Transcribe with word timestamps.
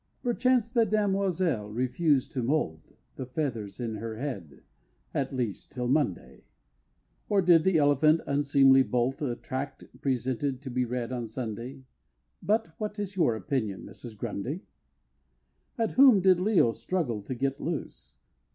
Perchance 0.23 0.67
the 0.67 0.83
Demoiselle 0.83 1.69
refused 1.69 2.31
to 2.31 2.41
moult 2.41 2.93
The 3.17 3.27
feathers 3.27 3.79
in 3.79 3.97
her 3.97 4.15
head 4.17 4.63
at 5.13 5.31
least 5.31 5.71
till 5.71 5.87
Monday; 5.87 6.43
Or 7.29 7.39
did 7.39 7.63
the 7.63 7.77
Elephant, 7.77 8.21
unseemly, 8.25 8.81
bolt 8.81 9.21
A 9.21 9.35
tract 9.35 9.83
presented 10.01 10.59
to 10.63 10.71
be 10.71 10.85
read 10.85 11.11
on 11.11 11.27
Sunday 11.27 11.83
But 12.41 12.73
what 12.79 12.97
is 12.97 13.15
your 13.15 13.35
opinion, 13.35 13.85
Mrs. 13.85 14.17
Grundy? 14.17 14.61
At 15.77 15.91
whom 15.91 16.19
did 16.19 16.39
Leo 16.39 16.71
struggle 16.71 17.21
to 17.21 17.35
get 17.35 17.61
loose? 17.61 18.17